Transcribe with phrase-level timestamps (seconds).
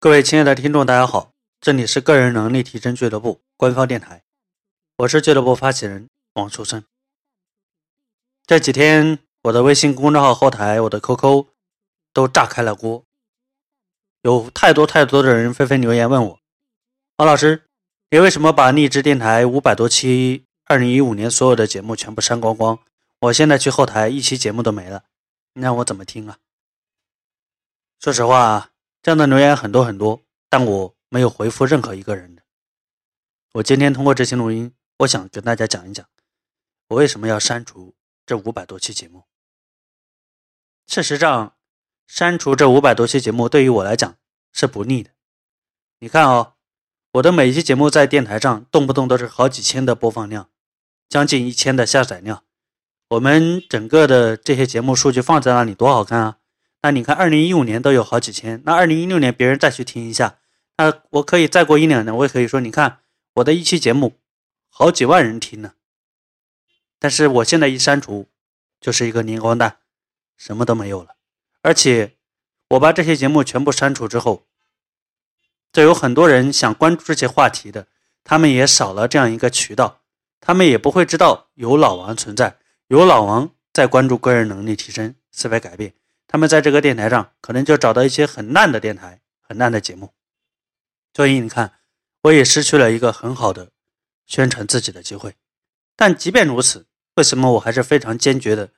[0.00, 4.22] 各位亲爱的听众，大家好，这里是个人能力提升俱乐部官方电台，
[4.98, 6.84] 我是俱乐部发起人王书生。
[8.46, 11.46] 这几天我的微信公众号后台，我的 QQ
[12.12, 13.02] 都炸开了锅，
[14.22, 16.38] 有太多太多的人纷纷留言问我：
[17.16, 17.64] 王老师，
[18.10, 22.78] 你为什么把励志电台五百多期二零一五年所有的节目全部删光光？
[23.22, 25.02] 我现在去后台，一期节目都没了，
[25.54, 26.38] 你让我怎么听啊？
[27.98, 28.70] 说实话。
[29.08, 30.20] 这样的留言很多很多，
[30.50, 32.36] 但我没有回复任何一个人。
[33.54, 36.06] 我今天通过这期录音，我想跟大家讲一讲，
[36.88, 37.94] 我为什么要删除
[38.26, 39.24] 这五百多期节目。
[40.86, 41.56] 事实上，
[42.06, 44.14] 删除这五百多期节目对于我来讲
[44.52, 45.12] 是不利的。
[46.00, 46.56] 你看哦，
[47.12, 50.50] 我的每一期节目在电台上动不动都是好几千的播放量，
[51.08, 52.44] 将近一千的下载量。
[53.08, 56.37] 我们整个的这些节目数据放在那里多好看啊！
[56.82, 60.38] 那你看，二零一五年都有好几千，那二零一六年别人再去听一下，
[60.76, 63.00] 那我可以再过一两年，我也可以说，你看
[63.34, 64.14] 我的一期节目，
[64.68, 65.72] 好几万人听呢。
[67.00, 68.28] 但是我现在一删除，
[68.80, 69.78] 就是一个零光蛋，
[70.36, 71.16] 什么都没有了。
[71.62, 72.14] 而且
[72.70, 74.46] 我把这些节目全部删除之后，
[75.72, 77.88] 就有很多人想关注这些话题的，
[78.22, 80.02] 他们也少了这样一个渠道，
[80.40, 85.94] 他们也不会知道有老王存在，有老王在关注个人能力提升、思维改变。
[86.28, 90.12] 他们在这个电台上可能就找到一些很烂的电台、很烂的节目，
[91.14, 91.80] 所以你看，
[92.22, 93.72] 我也失去了一个很好的
[94.26, 95.34] 宣传自己的机会。
[95.96, 98.70] 但即便如此，为什么我还是非常坚决的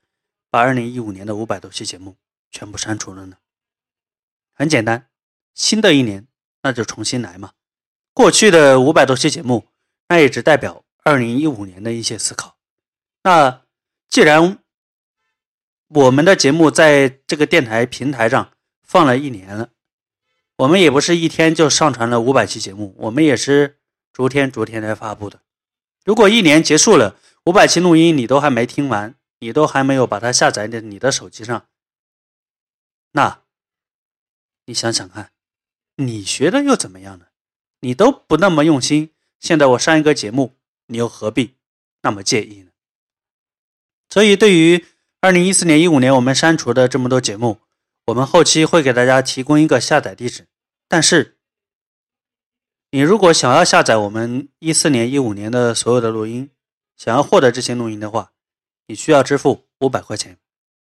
[0.48, 2.16] 把2015年的五百多期节目
[2.50, 3.36] 全部删除了呢？
[4.54, 5.10] 很简单，
[5.52, 6.28] 新的一年
[6.62, 7.52] 那就重新来嘛。
[8.12, 9.68] 过去的五百多期节目，
[10.08, 12.56] 那也只代表2015年的一些思考。
[13.22, 13.64] 那
[14.08, 14.58] 既然
[15.92, 18.52] 我们的节目在这个电台平台上
[18.84, 19.70] 放了一年了，
[20.58, 23.80] 我们也不是一天就上传了五百期节目，我们也是
[24.12, 25.42] 逐天逐天来发布的。
[26.04, 31.66] 如果一年结束了，五百期录音你都还没听完，你都还没有把它下载在你的手机上，
[33.10, 33.42] 那，
[34.66, 35.32] 你想想看，
[35.96, 37.26] 你学的又怎么样呢？
[37.80, 39.10] 你都不那么用心，
[39.40, 40.54] 现在我上一个节目，
[40.86, 41.56] 你又何必
[42.02, 42.70] 那么介意呢？
[44.08, 44.86] 所以对于。
[45.22, 47.60] 二零一四年、一五年，我们删除的这么多节目，
[48.06, 50.48] 我们后期会给大家提供一个下载地址。
[50.88, 51.36] 但是，
[52.90, 56.50] 你如果想要下载我们一四年、一五年的所有的录音，
[56.96, 58.32] 想要获得这些录音的话，
[58.86, 60.38] 你需要支付五百块钱。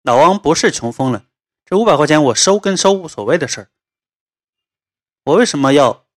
[0.02, 1.28] 老王不是穷疯了，
[1.64, 3.70] 这五百块钱我收跟收无所谓的事儿。
[5.26, 6.08] 我为什么要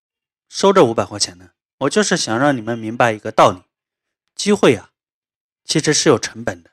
[0.49, 1.51] 收这五百块钱呢？
[1.81, 3.65] 我就是想让你们明白一个道理：
[4.35, 4.93] 机会啊，
[5.63, 6.71] 其实是有成本的。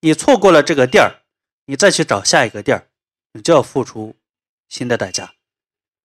[0.00, 1.22] 你错过了这个店儿，
[1.66, 2.86] 你再去找下一个店儿，
[3.32, 4.14] 你就要付出
[4.68, 5.34] 新的代价。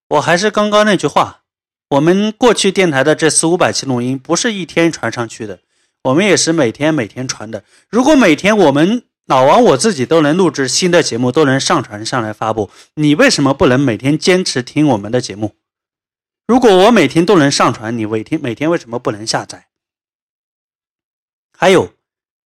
[0.10, 1.44] 我还是刚刚那句话，
[1.90, 5.60] 我们过去电台的这四五百期录音不是一天传上去的，
[6.04, 7.64] 我们也是每天每天传的。
[7.90, 15.56] 如果每天我们老王我自己都能录制新的节目，都能上传上来发布，你为什么不能每天坚持听我们的节目？
[16.48, 19.70] 如果我每天都能上传，你每天每天为什么不能下载？
[21.58, 21.94] 还有。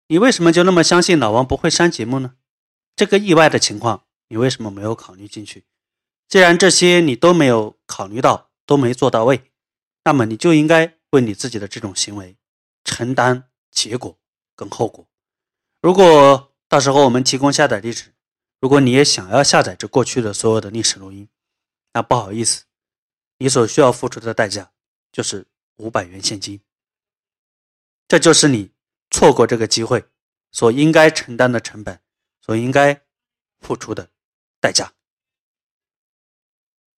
[0.10, 2.36] 你为什么就那么相信老王不会删节目呢？
[2.96, 5.66] 这个意外的情况，你为什么没有考虑进去？
[6.30, 9.52] 既然这些你都没有考虑到，都没做到位，
[10.06, 12.38] 那么你就应该为你自己的这种行为
[12.86, 14.18] 承担结果
[14.56, 15.06] 跟后果。
[15.82, 18.14] 如果到时候我们提供下载地址，
[18.62, 21.28] 如果你也想要下载这过去的所有的历史录音，
[21.92, 22.64] 那不好意思，
[23.40, 24.72] 你所需要付出的代价
[25.12, 26.62] 就是五百元现金。
[28.08, 28.72] 这就是你。
[29.18, 30.06] 错过这个机会，
[30.52, 32.00] 所应该承担的成本，
[32.40, 33.02] 所应该
[33.60, 34.12] 付出的
[34.62, 34.94] 代价。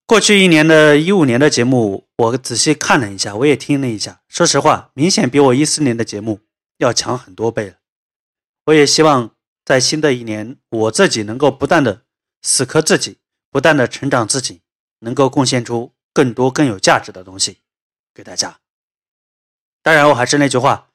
[0.06, 4.22] 过去一年的一五年的节目，我仔细看了一下，我也听了一下。
[4.28, 6.42] 说实话，明显比我一四年的节目
[6.80, 7.78] 要强很多倍了。
[8.66, 12.04] 我也希望在新的一年，我自己能够不断的
[12.42, 13.20] 死磕自己，
[13.50, 14.62] 不断的成长自己，
[15.00, 17.62] 能够贡献出更多更有价值的东西
[18.14, 18.60] 给大家。
[19.82, 20.89] 当然，我还是那句话。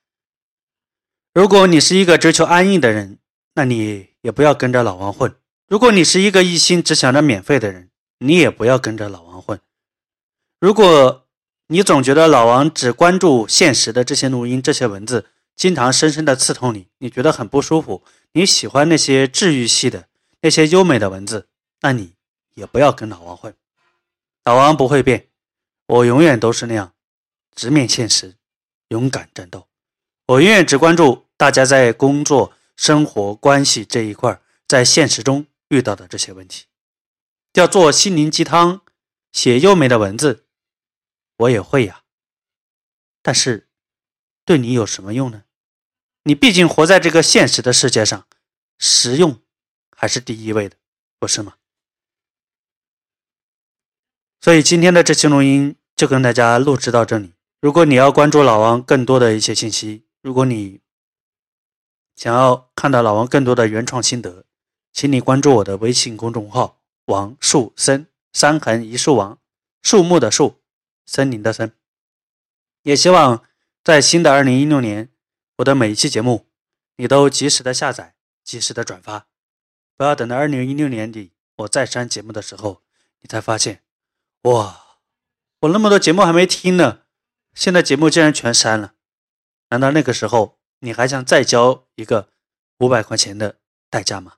[1.35, 3.19] 如果你是一个追求安逸的人，
[3.55, 5.31] 那你也不要跟着老王混；
[5.67, 9.59] 如果你是一个一心只想着免费的人，你也不要跟着老王混。
[10.61, 11.27] 如果
[11.67, 15.27] 你总觉得老王只关注现实的这些录音、这些文字，
[15.57, 18.05] 经常深深的刺痛你，你觉得很不舒服，
[18.35, 20.07] 你喜欢那些治愈系的、
[20.43, 21.49] 那些优美的文字，
[21.81, 22.15] 那你
[22.55, 23.53] 也不要跟老王混。
[24.45, 25.27] 老王不会变，
[25.87, 26.93] 我永远都是那样，
[27.57, 28.37] 直面现实，
[28.91, 29.67] 勇敢战斗。
[30.29, 36.67] 我永远只关注大家在工作、生活、关系这一块，在现实中遇到的这些问题。
[37.55, 38.83] 要做心灵鸡汤，
[39.33, 40.47] 写优美的文字，
[41.37, 42.03] 我也会呀。
[43.23, 43.69] 但是，
[44.45, 45.45] 对你有什么用呢？
[46.25, 48.27] 你毕竟活在这个现实的世界上，
[48.79, 49.41] 实用
[49.97, 50.77] 还是第一位的，
[51.19, 51.55] 不是吗？
[54.41, 57.33] 所以今天的这期录音就跟大家录制到这里。
[57.61, 60.81] 如果你要关注老王更多的一些信息，如果你
[62.15, 64.45] 想要看到老王更多的原创心得，
[64.93, 69.39] 请你关注我的微信公众号“王树森”，三横一竖王，
[69.83, 70.61] 树木的树，
[71.05, 71.73] 森林的森。
[72.83, 73.43] 也希望
[73.83, 75.11] 在新的二零一六年，
[75.57, 76.47] 我的每一期节目
[76.97, 78.15] 你都及时的下载，
[78.45, 79.27] 及时的转发，
[79.97, 82.83] 不要等到二零一六年底我再删节目的时候，
[83.21, 83.83] 你才发现，
[84.43, 84.99] 哇，
[85.61, 87.01] 我那么多节目还没听呢。
[87.55, 88.95] 现在节目竟然全删了，
[89.71, 92.29] 难道那个时候你还想再交一个
[92.79, 93.59] 五百块钱的
[93.89, 94.37] 代价吗？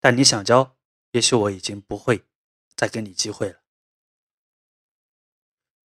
[0.00, 0.76] 但你想交，
[1.12, 2.24] 也许我已经不会
[2.74, 3.60] 再给你机会了。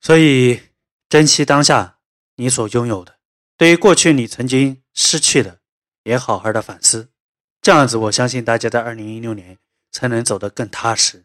[0.01, 0.62] 所以，
[1.07, 2.00] 珍惜当下
[2.36, 3.18] 你所拥有的，
[3.56, 5.62] 对于过去你曾经失去的，
[6.04, 7.13] 也好好的反思。
[7.62, 9.57] 这样子，我相信大家在二零一六年
[9.92, 11.24] 才能走得更踏实，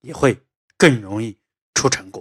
[0.00, 0.44] 也会
[0.76, 1.38] 更容易
[1.74, 2.18] 出成果。